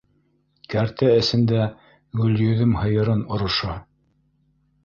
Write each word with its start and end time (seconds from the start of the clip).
Кәртә 0.73 1.09
эсендә 1.17 1.67
Гөлйөҙөм 2.21 2.75
һыйырын 2.85 3.25
ороша: 3.37 3.77